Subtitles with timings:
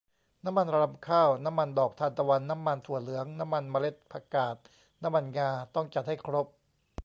[0.45, 4.55] น้ำมันรำข้าว น้ำมันดอกทานตะวัน น้ำมันถั่วเหลือง น้ำมันเมล็ดผักกาด
[5.03, 6.47] น้ำมันงา ต้องจัดให้ครบ